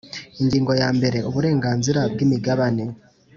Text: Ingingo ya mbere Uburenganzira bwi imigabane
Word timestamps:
Ingingo 0.41 0.71
ya 0.81 0.89
mbere 0.97 1.17
Uburenganzira 1.29 2.01
bwi 2.11 2.21
imigabane 2.27 2.83